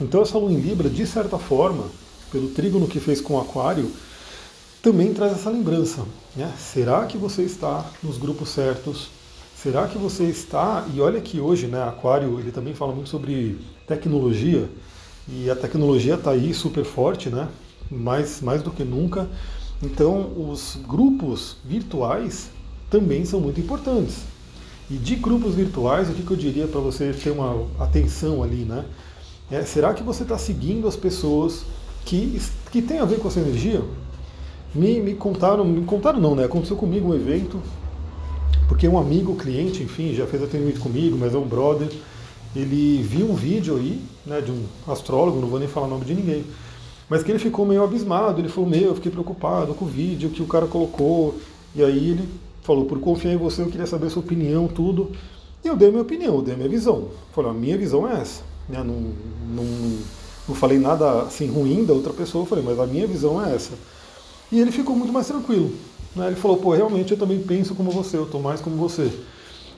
Então 0.00 0.20
essa 0.20 0.36
lua 0.36 0.50
em 0.50 0.58
Libra, 0.58 0.90
de 0.90 1.06
certa 1.06 1.38
forma, 1.38 1.84
pelo 2.32 2.48
trígono 2.48 2.88
que 2.88 2.98
fez 2.98 3.20
com 3.20 3.34
o 3.34 3.40
Aquário, 3.40 3.90
também 4.82 5.14
traz 5.14 5.32
essa 5.32 5.50
lembrança. 5.50 6.04
Né? 6.34 6.52
Será 6.58 7.06
que 7.06 7.16
você 7.16 7.42
está 7.42 7.84
nos 8.02 8.18
grupos 8.18 8.48
certos? 8.48 9.08
Será 9.54 9.86
que 9.86 9.98
você 9.98 10.24
está? 10.24 10.86
E 10.94 11.00
olha 11.00 11.20
que 11.20 11.40
hoje, 11.40 11.66
né, 11.66 11.82
Aquário, 11.82 12.38
ele 12.38 12.52
também 12.52 12.74
fala 12.74 12.94
muito 12.94 13.08
sobre 13.08 13.58
tecnologia 13.86 14.68
e 15.30 15.50
a 15.50 15.54
tecnologia 15.54 16.14
está 16.14 16.30
aí 16.30 16.54
super 16.54 16.84
forte, 16.84 17.28
né? 17.28 17.48
Mais, 17.90 18.40
mais 18.40 18.62
do 18.62 18.70
que 18.70 18.82
nunca. 18.82 19.28
Então, 19.82 20.32
os 20.50 20.78
grupos 20.88 21.56
virtuais 21.64 22.50
também 22.90 23.24
são 23.24 23.40
muito 23.40 23.60
importantes. 23.60 24.22
E 24.90 24.94
de 24.94 25.16
grupos 25.16 25.54
virtuais, 25.54 26.08
o 26.08 26.14
que, 26.14 26.22
que 26.22 26.30
eu 26.30 26.36
diria 26.36 26.66
para 26.66 26.80
você 26.80 27.12
ter 27.12 27.30
uma 27.30 27.66
atenção 27.78 28.42
ali, 28.42 28.64
né? 28.64 28.84
É, 29.50 29.62
será 29.62 29.92
que 29.92 30.02
você 30.02 30.22
está 30.22 30.38
seguindo 30.38 30.88
as 30.88 30.96
pessoas 30.96 31.64
que, 32.04 32.40
que 32.72 32.80
têm 32.80 32.98
a 32.98 33.04
ver 33.04 33.18
com 33.18 33.28
essa 33.28 33.40
energia? 33.40 33.82
Me, 34.74 35.00
me 35.00 35.14
contaram, 35.14 35.64
me 35.64 35.84
contaram 35.84 36.20
não, 36.20 36.34
né? 36.34 36.44
Aconteceu 36.44 36.76
comigo 36.76 37.10
um 37.10 37.14
evento, 37.14 37.60
porque 38.66 38.88
um 38.88 38.98
amigo, 38.98 39.36
cliente, 39.36 39.82
enfim, 39.82 40.14
já 40.14 40.26
fez 40.26 40.42
atendimento 40.42 40.80
comigo, 40.80 41.16
mas 41.18 41.34
é 41.34 41.38
um 41.38 41.46
brother, 41.46 41.90
ele 42.54 43.02
viu 43.02 43.30
um 43.30 43.34
vídeo 43.34 43.76
aí, 43.76 44.00
né, 44.26 44.40
de 44.40 44.50
um 44.50 44.64
astrólogo, 44.86 45.40
não 45.40 45.48
vou 45.48 45.58
nem 45.58 45.68
falar 45.68 45.86
o 45.86 45.90
nome 45.90 46.04
de 46.04 46.14
ninguém, 46.14 46.44
mas 47.08 47.22
que 47.22 47.30
ele 47.30 47.38
ficou 47.38 47.64
meio 47.64 47.82
abismado, 47.82 48.40
ele 48.40 48.48
falou, 48.48 48.68
meu, 48.68 48.88
eu 48.88 48.94
fiquei 48.94 49.10
preocupado 49.10 49.74
com 49.74 49.84
o 49.84 49.88
vídeo 49.88 50.30
que 50.30 50.42
o 50.42 50.46
cara 50.46 50.66
colocou, 50.66 51.34
e 51.74 51.82
aí 51.82 52.10
ele 52.10 52.28
falou, 52.62 52.84
por 52.84 53.00
confiar 53.00 53.32
em 53.32 53.36
você, 53.36 53.62
eu 53.62 53.68
queria 53.68 53.86
saber 53.86 54.08
a 54.08 54.10
sua 54.10 54.22
opinião, 54.22 54.68
tudo. 54.68 55.12
E 55.64 55.68
eu 55.68 55.74
dei 55.74 55.88
a 55.88 55.90
minha 55.90 56.02
opinião, 56.02 56.36
eu 56.36 56.42
dei 56.42 56.54
a 56.54 56.56
minha 56.56 56.68
visão. 56.68 57.08
Falei, 57.32 57.50
a 57.50 57.54
minha 57.54 57.78
visão 57.78 58.06
é 58.06 58.20
essa. 58.20 58.42
Né? 58.68 58.82
Não, 58.84 59.12
não, 59.54 59.98
não 60.46 60.54
falei 60.54 60.78
nada 60.78 61.22
assim 61.22 61.48
ruim 61.48 61.86
da 61.86 61.94
outra 61.94 62.12
pessoa, 62.12 62.44
falei, 62.44 62.62
mas 62.62 62.78
a 62.78 62.86
minha 62.86 63.06
visão 63.06 63.42
é 63.42 63.54
essa. 63.54 63.72
E 64.52 64.60
ele 64.60 64.70
ficou 64.70 64.94
muito 64.94 65.12
mais 65.12 65.26
tranquilo. 65.26 65.72
Né? 66.14 66.26
Ele 66.26 66.36
falou, 66.36 66.58
pô, 66.58 66.74
realmente 66.74 67.12
eu 67.12 67.18
também 67.18 67.40
penso 67.40 67.74
como 67.74 67.90
você, 67.90 68.18
eu 68.18 68.24
estou 68.24 68.40
mais 68.42 68.60
como 68.60 68.76
você. 68.76 69.10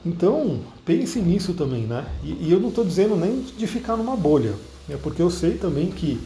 Então, 0.04 0.61
pense 0.85 1.21
nisso 1.21 1.52
também, 1.52 1.83
né? 1.83 2.07
E, 2.25 2.49
e 2.49 2.52
eu 2.52 2.59
não 2.59 2.71
estou 2.71 2.85
dizendo 2.85 3.16
nem 3.16 3.42
de 3.42 3.66
ficar 3.66 3.97
numa 3.97 4.16
bolha, 4.16 4.54
né? 4.88 4.99
porque 5.02 5.21
eu 5.21 5.30
sei 5.30 5.52
também 5.52 5.90
que 5.90 6.19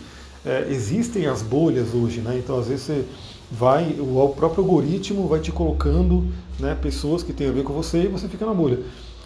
é, 0.44 0.66
existem 0.70 1.26
as 1.26 1.42
bolhas 1.42 1.92
hoje, 1.92 2.20
né? 2.20 2.38
Então, 2.38 2.58
às 2.58 2.68
vezes 2.68 2.84
você 2.84 3.04
vai, 3.50 3.96
o 3.98 4.28
próprio 4.36 4.62
algoritmo 4.62 5.26
vai 5.26 5.40
te 5.40 5.50
colocando 5.50 6.26
né, 6.58 6.76
pessoas 6.80 7.22
que 7.22 7.32
têm 7.32 7.48
a 7.48 7.52
ver 7.52 7.64
com 7.64 7.72
você 7.72 8.04
e 8.04 8.08
você 8.08 8.28
fica 8.28 8.46
na 8.46 8.54
bolha. 8.54 8.80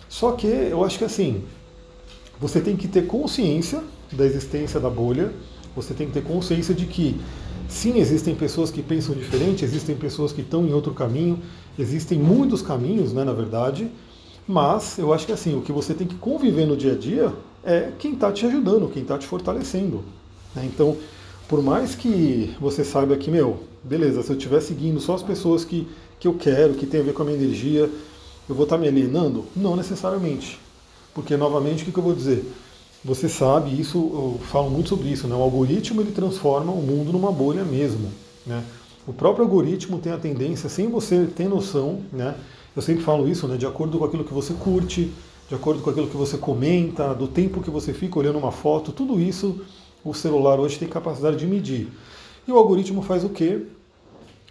Só 0.09 0.33
que 0.33 0.47
eu 0.47 0.83
acho 0.85 0.99
que 0.99 1.05
assim, 1.05 1.45
você 2.41 2.61
tem 2.61 2.77
que 2.77 2.89
ter 2.89 3.07
consciência 3.07 3.83
da 4.13 4.25
existência 4.25 4.81
da 4.81 4.89
bolha, 4.89 5.33
você 5.75 5.93
tem 5.93 6.07
que 6.07 6.15
ter 6.15 6.23
consciência 6.23 6.75
de 6.75 6.87
que 6.87 7.21
sim, 7.69 7.99
existem 7.99 8.35
pessoas 8.35 8.71
que 8.71 8.83
pensam 8.83 9.15
diferente, 9.15 9.65
existem 9.65 9.95
pessoas 9.95 10.33
que 10.33 10.41
estão 10.41 10.67
em 10.67 10.73
outro 10.73 10.95
caminho, 10.95 11.39
existem 11.79 12.19
muitos 12.19 12.63
caminhos, 12.63 13.13
né, 13.13 13.25
na 13.25 13.33
verdade, 13.33 13.91
mas 14.49 14.97
eu 14.97 15.13
acho 15.13 15.27
que 15.27 15.33
assim, 15.33 15.55
o 15.55 15.61
que 15.61 15.71
você 15.71 15.93
tem 15.93 16.07
que 16.07 16.15
conviver 16.15 16.67
no 16.67 16.75
dia 16.75 16.93
a 16.93 16.97
dia 16.97 17.33
é 17.63 17.93
quem 17.99 18.15
está 18.15 18.33
te 18.33 18.47
ajudando, 18.47 18.89
quem 18.89 19.03
está 19.03 19.19
te 19.19 19.27
fortalecendo. 19.27 20.03
Né? 20.55 20.65
Então, 20.65 20.97
por 21.47 21.63
mais 21.63 21.95
que 21.95 22.55
você 22.59 22.83
saiba 22.83 23.15
que, 23.17 23.31
meu, 23.31 23.61
beleza, 23.85 24.23
se 24.23 24.31
eu 24.31 24.37
estiver 24.37 24.61
seguindo 24.61 25.01
só 25.01 25.15
as 25.15 25.23
pessoas 25.23 25.67
que, 25.67 25.87
que 26.19 26.27
eu 26.27 26.35
quero, 26.35 26.75
que 26.75 26.87
tem 26.87 27.01
a 27.01 27.03
ver 27.05 27.13
com 27.13 27.23
a 27.23 27.25
minha 27.27 27.37
energia, 27.37 27.91
eu 28.49 28.55
vou 28.55 28.65
estar 28.65 28.77
tá 28.77 28.83
me 28.83 28.89
alienando? 28.89 29.45
Não 29.55 29.77
necessariamente. 29.77 30.59
Porque, 31.13 31.37
novamente, 31.37 31.83
o 31.83 31.85
que, 31.87 31.93
que 31.93 31.99
eu 31.99 32.03
vou 32.03 32.15
dizer? 32.15 32.51
Você 33.05 33.29
sabe, 33.29 33.79
isso 33.79 33.99
eu 33.99 34.41
falo 34.47 34.71
muito 34.71 34.89
sobre 34.89 35.09
isso, 35.09 35.29
né? 35.29 35.35
O 35.35 35.43
algoritmo 35.43 36.01
ele 36.01 36.11
transforma 36.11 36.73
o 36.73 36.83
mundo 36.83 37.13
numa 37.13 37.31
bolha 37.31 37.65
mesmo. 37.65 38.11
Né? 38.47 38.65
O 39.07 39.13
próprio 39.13 39.45
algoritmo 39.45 39.99
tem 39.99 40.13
a 40.13 40.19
tendência, 40.19 40.69
sem 40.69 40.89
você 40.89 41.27
ter 41.27 41.49
noção, 41.49 42.01
né? 42.13 42.35
Eu 42.79 42.83
sempre 42.83 43.03
falo 43.03 43.29
isso, 43.29 43.49
né? 43.49 43.57
De 43.57 43.67
acordo 43.67 43.99
com 43.99 44.05
aquilo 44.05 44.23
que 44.23 44.33
você 44.33 44.55
curte, 44.55 45.11
de 45.49 45.55
acordo 45.57 45.83
com 45.83 45.91
aquilo 45.91 46.07
que 46.07 46.17
você 46.17 46.39
comenta, 46.39 47.13
do 47.13 47.27
tempo 47.27 47.61
que 47.61 47.71
você 47.71 47.93
fica 47.93 48.21
olhando 48.21 48.39
uma 48.39 48.53
foto, 48.53 48.93
tudo 48.93 49.21
isso 49.21 49.63
o 50.05 50.15
celular 50.15 50.61
hoje 50.61 50.79
tem 50.79 50.87
capacidade 50.87 51.37
de 51.39 51.45
medir. 51.45 51.89
E 52.47 52.53
o 52.53 52.57
algoritmo 52.57 53.03
faz 53.03 53.25
o 53.25 53.31
quê? 53.31 53.63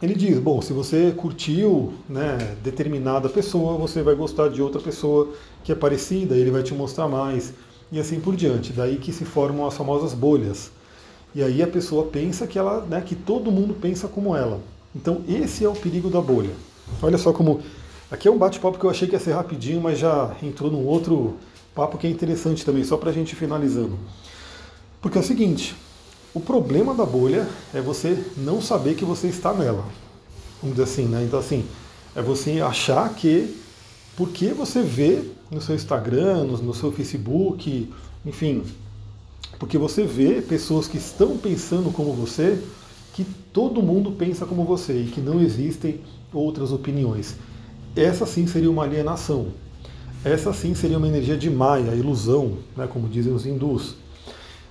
Ele 0.02 0.14
diz, 0.14 0.40
bom, 0.40 0.62
se 0.62 0.74
você 0.74 1.14
curtiu 1.16 1.94
né, 2.10 2.58
determinada 2.62 3.30
pessoa, 3.30 3.78
você 3.78 4.04
vai 4.04 4.14
gostar 4.14 4.50
de 4.50 4.62
outra 4.62 4.82
pessoa 4.82 5.30
que 5.64 5.72
é 5.72 5.76
parecida, 5.76 6.36
ele 6.36 6.52
vai 6.52 6.64
te 6.64 6.74
mostrar 6.74 7.08
mais, 7.08 7.54
e 7.90 7.98
assim 7.98 8.20
por 8.20 8.36
diante. 8.36 8.74
Daí 8.74 8.98
que 8.98 9.14
se 9.14 9.24
formam 9.24 9.66
as 9.66 9.78
famosas 9.78 10.14
bolhas. 10.14 10.70
E 11.34 11.42
aí 11.42 11.64
a 11.64 11.68
pessoa 11.68 12.08
pensa 12.08 12.46
que 12.46 12.60
ela, 12.60 12.82
né, 12.82 13.00
que 13.00 13.16
todo 13.16 13.50
mundo 13.54 13.74
pensa 13.74 14.06
como 14.06 14.36
ela. 14.36 14.60
Então 14.94 15.22
esse 15.30 15.64
é 15.64 15.70
o 15.70 15.74
perigo 15.74 16.10
da 16.10 16.20
bolha. 16.20 16.52
Olha 17.02 17.18
só 17.18 17.32
como 17.32 17.62
aqui 18.10 18.28
é 18.28 18.32
um 18.32 18.38
bate-papo 18.38 18.78
que 18.78 18.86
eu 18.86 18.90
achei 18.90 19.08
que 19.08 19.16
ia 19.16 19.20
ser 19.20 19.34
rapidinho, 19.34 19.82
mas 19.82 20.00
já 20.00 20.36
entrou 20.42 20.72
num 20.72 20.86
outro 20.86 21.36
papo 21.76 21.98
que 21.98 22.08
é 22.08 22.10
interessante 22.10 22.66
também, 22.66 22.84
só 22.84 22.98
para 22.98 23.10
a 23.10 23.14
gente 23.14 23.36
finalizando. 23.36 23.98
Porque 25.02 25.18
é 25.18 25.22
o 25.22 25.24
seguinte, 25.24 25.76
o 26.34 26.40
problema 26.40 26.94
da 26.94 27.06
bolha 27.06 27.48
é 27.74 27.82
você 27.82 28.24
não 28.38 28.62
saber 28.62 28.96
que 28.96 29.06
você 29.06 29.28
está 29.28 29.54
nela. 29.54 29.86
Vamos 30.62 30.76
dizer 30.76 30.90
assim, 30.90 31.06
né? 31.06 31.24
Então, 31.24 31.40
assim, 31.40 31.66
é 32.16 32.22
você 32.22 32.62
achar 32.62 33.14
que, 33.14 33.56
porque 34.16 34.48
você 34.50 34.82
vê 34.82 35.24
no 35.52 35.62
seu 35.62 35.76
Instagram, 35.76 36.46
no, 36.46 36.58
no 36.58 36.74
seu 36.74 36.92
Facebook, 36.92 37.92
enfim, 38.26 38.64
porque 39.60 39.78
você 39.78 40.04
vê 40.04 40.42
pessoas 40.42 40.88
que 40.88 40.98
estão 40.98 41.38
pensando 41.38 41.92
como 41.92 42.14
você, 42.14 42.62
que 43.14 43.24
todo 43.54 43.82
mundo 43.82 44.12
pensa 44.12 44.46
como 44.46 44.64
você 44.64 45.02
e 45.02 45.08
que 45.08 45.22
não 45.22 45.42
existem 45.42 46.02
outras 46.34 46.72
opiniões. 46.72 47.36
Essa 47.98 48.28
sim 48.28 48.46
seria 48.46 48.70
uma 48.70 48.84
alienação. 48.84 49.48
Essa 50.24 50.54
sim 50.54 50.76
seria 50.76 51.00
uma 51.00 51.08
energia 51.08 51.36
de 51.36 51.50
Maya, 51.50 51.96
ilusão, 51.96 52.60
né, 52.76 52.88
como 52.88 53.10
dizem 53.10 53.34
os 53.34 53.44
hindus. 53.44 53.96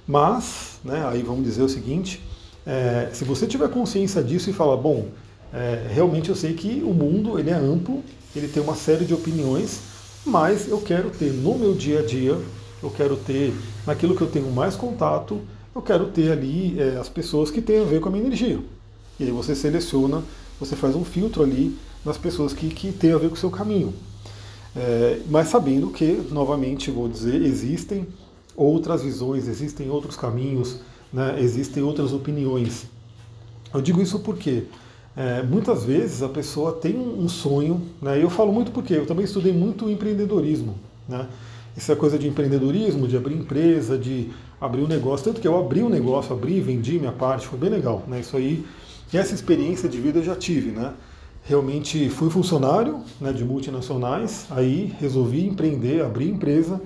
Mas, 0.07 0.79
né, 0.85 1.05
aí 1.07 1.23
vamos 1.23 1.45
dizer 1.45 1.63
o 1.63 1.69
seguinte: 1.69 2.23
é, 2.65 3.11
se 3.13 3.25
você 3.25 3.47
tiver 3.47 3.69
consciência 3.69 4.23
disso 4.23 4.49
e 4.49 4.53
falar, 4.53 4.77
bom, 4.77 5.09
é, 5.53 5.89
realmente 5.93 6.29
eu 6.29 6.37
sei 6.37 6.55
que 6.55 6.83
o 6.85 6.95
mundo 6.95 7.37
ele 7.37 7.51
é 7.51 7.55
amplo, 7.55 8.03
ele 8.35 8.47
tem 8.47 8.63
uma 8.63 8.77
série 8.77 9.05
de 9.05 9.13
opiniões, 9.13 9.81
mas 10.25 10.69
eu 10.69 10.81
quero 10.81 11.11
ter 11.11 11.33
no 11.33 11.59
meu 11.59 11.75
dia 11.75 12.01
a 12.01 12.03
dia, 12.07 12.39
eu 12.81 12.91
quero 12.91 13.17
ter 13.17 13.53
naquilo 13.85 14.15
que 14.15 14.23
eu 14.23 14.29
tenho 14.29 14.53
mais 14.53 14.77
contato, 14.77 15.41
eu 15.75 15.83
quero 15.83 16.07
ter 16.07 16.31
ali 16.31 16.81
é, 16.81 16.97
as 16.97 17.09
pessoas 17.09 17.51
que 17.51 17.61
têm 17.61 17.81
a 17.81 17.85
ver 17.85 18.01
com 18.01 18.09
a 18.09 18.13
minha 18.13 18.25
energia. 18.25 18.61
E 19.19 19.25
aí 19.25 19.31
você 19.31 19.55
seleciona, 19.55 20.23
você 20.61 20.77
faz 20.77 20.95
um 20.95 21.05
filtro 21.05 21.43
ali 21.43 21.77
nas 22.07 22.17
pessoas 22.17 22.53
que, 22.53 22.69
que 22.69 22.93
têm 22.93 23.13
a 23.13 23.19
ver 23.19 23.29
com 23.29 23.35
o 23.35 23.39
seu 23.39 23.51
caminho. 23.51 23.93
É, 24.77 25.19
mas 25.29 25.49
sabendo 25.49 25.89
que, 25.89 26.23
novamente, 26.31 26.91
vou 26.91 27.09
dizer, 27.09 27.43
existem 27.43 28.07
outras 28.55 29.03
visões, 29.03 29.49
existem 29.49 29.91
outros 29.91 30.17
caminhos, 30.17 30.77
né, 31.13 31.37
existem 31.41 31.83
outras 31.83 32.13
opiniões. 32.13 32.87
Eu 33.75 33.83
digo 33.83 34.01
isso 34.01 34.21
porque 34.21 34.65
é, 35.17 35.43
muitas 35.43 35.85
vezes 35.85 36.23
a 36.23 36.29
pessoa 36.29 36.73
tem 36.73 36.97
um 36.97 37.29
sonho, 37.29 37.83
né, 38.01 38.23
eu 38.23 38.31
falo 38.31 38.53
muito 38.53 38.71
porque 38.71 38.95
eu 38.95 39.07
também 39.07 39.25
estudei 39.25 39.53
muito 39.53 39.91
empreendedorismo. 39.91 40.77
Né, 41.09 41.27
essa 41.77 41.97
coisa 41.97 42.19
de 42.19 42.29
empreendedorismo, 42.29 43.09
de 43.09 43.17
abrir 43.17 43.35
empresa, 43.35 43.99
de 43.99 44.31
abrir 44.61 44.83
um 44.83 44.87
negócio, 44.87 45.25
tanto 45.25 45.41
que 45.41 45.49
eu 45.49 45.59
abri 45.59 45.83
um 45.83 45.91
negócio, 45.91 46.33
abri, 46.33 46.61
vendi 46.61 46.99
minha 46.99 47.13
parte, 47.13 47.47
foi 47.47 47.59
bem 47.59 47.71
legal. 47.71 48.05
Né, 48.07 48.21
isso 48.21 48.37
aí, 48.37 48.65
essa 49.13 49.35
experiência 49.35 49.89
de 49.89 50.01
vida 50.01 50.21
eu 50.21 50.25
já 50.25 50.37
tive. 50.37 50.71
Né, 50.71 50.93
realmente 51.47 52.11
fui 52.11 52.29
funcionário 52.29 53.01
né, 53.21 53.33
de 53.33 53.45
multinacionais, 53.45 54.47
aí 54.51 54.93
resolvi 54.99 55.47
empreender, 55.47 56.03
abrir 56.03 56.29
empresa, 56.29 56.81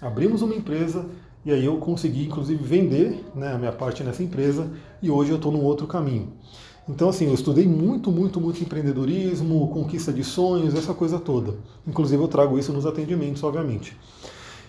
abrimos 0.00 0.42
uma 0.42 0.54
empresa 0.54 1.06
e 1.44 1.50
aí 1.50 1.64
eu 1.64 1.78
consegui, 1.78 2.26
inclusive, 2.26 2.62
vender 2.62 3.24
né, 3.34 3.54
a 3.54 3.58
minha 3.58 3.72
parte 3.72 4.04
nessa 4.04 4.22
empresa 4.22 4.70
e 5.02 5.10
hoje 5.10 5.30
eu 5.30 5.36
estou 5.36 5.50
num 5.50 5.64
outro 5.64 5.86
caminho. 5.86 6.28
Então, 6.88 7.08
assim, 7.08 7.26
eu 7.26 7.34
estudei 7.34 7.66
muito, 7.66 8.10
muito, 8.12 8.40
muito 8.40 8.60
empreendedorismo, 8.62 9.68
conquista 9.68 10.12
de 10.12 10.22
sonhos, 10.22 10.74
essa 10.74 10.92
coisa 10.92 11.18
toda. 11.18 11.54
Inclusive, 11.86 12.22
eu 12.22 12.28
trago 12.28 12.58
isso 12.58 12.72
nos 12.72 12.84
atendimentos, 12.84 13.42
obviamente. 13.42 13.96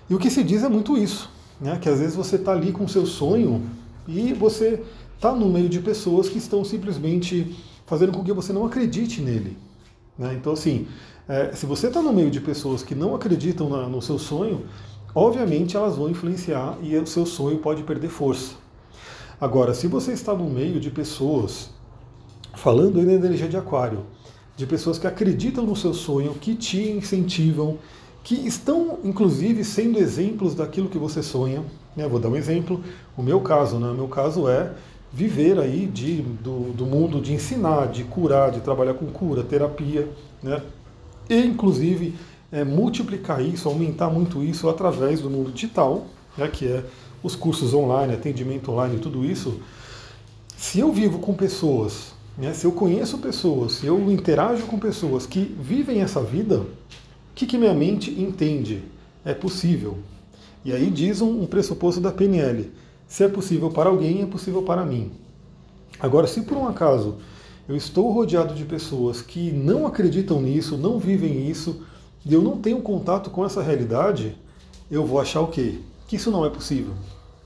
E 0.10 0.16
o 0.16 0.20
que 0.20 0.30
se 0.30 0.44
diz 0.44 0.64
é 0.64 0.70
muito 0.70 0.98
isso, 0.98 1.30
né? 1.60 1.78
Que 1.82 1.90
às 1.90 2.00
vezes 2.00 2.16
você 2.16 2.36
está 2.38 2.54
ali 2.54 2.72
com 2.72 2.86
o 2.86 2.90
seu 2.90 3.06
sonho 3.06 3.62
e 4.08 4.32
você 4.32 4.84
está 5.16 5.34
no 5.34 5.50
meio 5.50 5.68
de 5.68 5.80
pessoas 5.80 6.30
que 6.30 6.38
estão 6.38 6.64
simplesmente 6.64 7.56
fazendo 7.86 8.12
com 8.12 8.24
que 8.24 8.34
você 8.34 8.54
não 8.54 8.66
acredite 8.66 9.22
nele. 9.22 9.58
Né? 10.18 10.34
Então, 10.34 10.54
assim, 10.54 10.88
é, 11.28 11.52
se 11.54 11.66
você 11.66 11.88
está 11.88 12.02
no 12.02 12.14
meio 12.14 12.30
de 12.30 12.40
pessoas 12.42 12.84
que 12.84 12.94
não 12.94 13.16
acreditam 13.16 13.70
na, 13.70 13.88
no 13.88 14.02
seu 14.02 14.20
sonho, 14.20 14.66
obviamente 15.16 15.76
elas 15.78 15.96
vão 15.96 16.10
influenciar 16.10 16.78
e 16.82 16.96
o 16.98 17.08
seu 17.08 17.26
sonho 17.26 17.58
pode 17.60 17.84
perder 17.84 18.10
força. 18.10 18.56
Agora, 19.40 19.74
se 19.74 19.88
você 19.88 20.14
está 20.14 20.34
no 20.34 20.50
meio 20.50 20.80
de 20.80 20.90
pessoas, 20.90 21.70
falando 22.56 23.06
da 23.06 23.14
energia 23.14 23.48
de 23.48 23.58
aquário, 23.58 24.06
de 24.56 24.66
pessoas 24.66 25.00
que 25.00 25.08
acreditam 25.08 25.66
no 25.66 25.76
seu 25.76 25.94
sonho, 25.94 26.34
que 26.36 26.56
te 26.56 26.82
incentivam, 26.92 27.78
que 28.24 28.36
estão 28.36 29.00
inclusive 29.04 29.64
sendo 29.64 30.00
exemplos 30.00 30.56
daquilo 30.56 30.88
que 30.88 30.98
você 30.98 31.22
sonha. 31.22 31.64
Né? 31.96 32.08
Vou 32.08 32.20
dar 32.20 32.30
um 32.30 32.36
exemplo, 32.36 32.82
o 33.18 33.22
meu 33.22 33.42
caso, 33.42 33.78
né? 33.78 33.90
o 33.90 33.96
meu 33.96 34.08
caso 34.08 34.48
é 34.48 34.74
viver 35.14 35.60
aí 35.60 35.86
de, 35.86 36.22
do, 36.22 36.74
do 36.74 36.86
mundo 36.86 37.22
de 37.22 37.34
ensinar, 37.34 37.88
de 37.88 38.04
curar, 38.04 38.52
de 38.52 38.62
trabalhar 38.62 38.96
com 38.96 39.06
cura, 39.06 39.44
terapia, 39.44 40.10
né? 40.42 40.62
e 41.30 41.40
inclusive 41.40 42.16
é, 42.52 42.64
multiplicar 42.64 43.42
isso, 43.42 43.70
aumentar 43.70 44.10
muito 44.10 44.44
isso 44.44 44.68
através 44.68 45.22
do 45.22 45.30
mundo 45.30 45.52
digital, 45.52 46.08
né, 46.36 46.48
que 46.48 46.68
é 46.68 46.84
os 47.22 47.36
cursos 47.36 47.74
online, 47.74 48.14
atendimento 48.14 48.72
online, 48.72 49.00
tudo 49.00 49.24
isso. 49.24 49.60
Se 50.58 50.80
eu 50.80 50.92
vivo 50.92 51.20
com 51.20 51.34
pessoas, 51.34 52.14
né, 52.38 52.54
se 52.54 52.66
eu 52.66 52.72
conheço 52.72 53.20
pessoas, 53.20 53.74
se 53.74 53.86
eu 53.86 54.12
interajo 54.12 54.64
com 54.64 54.80
pessoas 54.80 55.26
que 55.26 55.56
vivem 55.60 56.02
essa 56.02 56.22
vida, 56.22 56.58
o 56.58 56.68
que, 57.36 57.46
que 57.46 57.58
minha 57.58 57.74
mente 57.74 58.12
entende? 58.12 58.84
É 59.24 59.34
possível. 59.34 60.00
E 60.66 60.74
aí 60.74 60.90
diz 60.90 61.22
um, 61.22 61.44
um 61.44 61.46
pressuposto 61.46 62.02
da 62.02 62.12
PNL. 62.12 62.70
Se 63.14 63.24
é 63.24 63.28
possível 63.28 63.70
para 63.70 63.92
alguém, 63.92 64.24
é 64.24 64.26
possível 64.26 64.64
para 64.64 64.84
mim. 64.84 65.12
Agora, 66.00 66.26
se 66.26 66.42
por 66.42 66.58
um 66.58 66.68
acaso 66.68 67.18
eu 67.70 67.76
estou 67.76 68.12
rodeado 68.12 68.56
de 68.56 68.66
pessoas 68.66 69.22
que 69.22 69.52
não 69.52 69.86
acreditam 69.86 70.42
nisso, 70.42 70.80
não 70.80 70.98
vivem 70.98 71.48
isso, 71.48 71.84
e 72.26 72.34
eu 72.34 72.42
não 72.42 72.58
tenho 72.58 72.82
contato 72.82 73.30
com 73.30 73.46
essa 73.46 73.62
realidade, 73.62 74.36
eu 74.90 75.06
vou 75.06 75.22
achar 75.22 75.42
o 75.42 75.48
quê? 75.50 75.76
Que 76.08 76.16
isso 76.16 76.32
não 76.32 76.44
é 76.44 76.50
possível, 76.50 76.96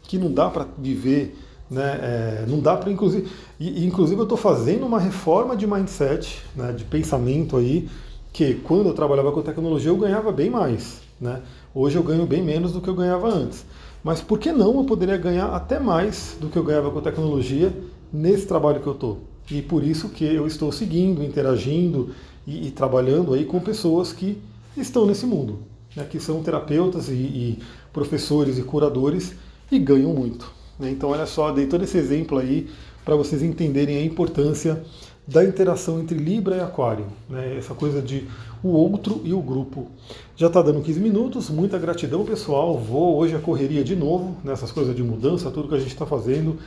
que 0.03 0.17
não 0.17 0.31
dá 0.31 0.50
para 0.50 0.65
viver, 0.77 1.38
né? 1.69 2.00
É, 2.01 2.45
não 2.47 2.62
dá 2.62 2.77
para 2.77 2.89
inclusive, 2.89 3.29
e, 3.59 3.86
inclusive 3.86 4.21
eu 4.21 4.24
estou 4.24 4.38
fazendo 4.38 4.86
uma 4.86 5.01
reforma 5.01 5.53
de 5.53 5.67
mindset, 5.67 6.43
né, 6.55 6.71
de 6.71 6.86
pensamento 6.86 7.57
aí, 7.57 7.89
que 8.31 8.53
quando 8.53 8.88
eu 8.88 8.93
trabalhava 8.93 9.33
com 9.33 9.41
tecnologia 9.41 9.91
eu 9.91 9.97
ganhava 9.97 10.31
bem 10.31 10.50
mais, 10.50 11.01
né? 11.19 11.41
Hoje 11.75 11.97
eu 11.97 12.03
ganho 12.03 12.25
bem 12.25 12.41
menos 12.41 12.71
do 12.71 12.79
que 12.79 12.88
eu 12.88 12.95
ganhava 12.95 13.27
antes. 13.27 13.65
Mas 14.03 14.21
por 14.21 14.39
que 14.39 14.51
não 14.51 14.77
eu 14.77 14.83
poderia 14.83 15.17
ganhar 15.17 15.47
até 15.47 15.79
mais 15.79 16.37
do 16.39 16.49
que 16.49 16.57
eu 16.57 16.63
ganhava 16.63 16.91
com 16.91 17.01
tecnologia 17.01 17.73
nesse 18.11 18.45
trabalho 18.45 18.81
que 18.81 18.87
eu 18.87 18.93
estou? 18.93 19.19
E 19.49 19.61
por 19.61 19.83
isso 19.83 20.09
que 20.09 20.25
eu 20.25 20.45
estou 20.45 20.71
seguindo, 20.71 21.23
interagindo 21.23 22.11
e, 22.45 22.67
e 22.67 22.71
trabalhando 22.71 23.33
aí 23.33 23.45
com 23.45 23.59
pessoas 23.59 24.11
que 24.11 24.41
estão 24.75 25.05
nesse 25.05 25.25
mundo, 25.25 25.59
né, 25.95 26.05
que 26.09 26.19
são 26.19 26.43
terapeutas 26.43 27.09
e, 27.09 27.13
e, 27.13 27.59
professores 27.91 28.57
e 28.57 28.63
curadores 28.63 29.33
e 29.71 29.79
ganham 29.79 30.13
muito. 30.13 30.51
Né? 30.79 30.91
Então, 30.91 31.09
olha 31.09 31.25
só, 31.25 31.51
dei 31.51 31.65
todo 31.65 31.83
esse 31.83 31.97
exemplo 31.97 32.37
aí 32.37 32.69
para 33.03 33.15
vocês 33.15 33.41
entenderem 33.41 33.97
a 33.97 34.03
importância 34.03 34.83
da 35.27 35.43
interação 35.43 36.00
entre 36.00 36.17
Libra 36.17 36.55
e 36.55 36.60
Aquário, 36.62 37.05
né? 37.29 37.57
essa 37.57 37.74
coisa 37.74 38.01
de 38.01 38.25
o 38.63 38.69
outro 38.69 39.22
e 39.25 39.34
o 39.34 39.41
grupo. 39.41 39.88
Já 40.36 40.48
está 40.48 40.62
dando 40.62 40.81
15 40.81 41.00
minutos, 41.00 41.50
muita 41.50 41.77
gratidão 41.77 42.24
pessoal. 42.24 42.77
Vou 42.77 43.17
hoje 43.17 43.36
a 43.36 43.39
correria 43.39 43.84
de 43.84 43.96
novo 43.96 44.38
nessas 44.43 44.72
coisas 44.72 44.96
de 44.96 45.03
mudança, 45.03 45.51
tudo 45.51 45.67
que 45.67 45.75
a 45.75 45.79
gente 45.79 45.91
está 45.91 46.05
fazendo. 46.05 46.57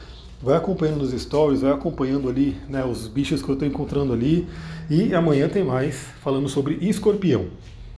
Vai 0.42 0.56
acompanhando 0.56 0.98
nos 0.98 1.10
stories, 1.10 1.60
vai 1.62 1.72
acompanhando 1.72 2.28
ali 2.28 2.56
né, 2.68 2.84
os 2.84 3.06
bichos 3.08 3.42
que 3.42 3.48
eu 3.48 3.54
estou 3.54 3.66
encontrando 3.66 4.12
ali. 4.12 4.46
E 4.88 5.14
amanhã 5.14 5.48
tem 5.48 5.64
mais 5.64 5.96
falando 6.22 6.48
sobre 6.48 6.74
escorpião. 6.80 7.46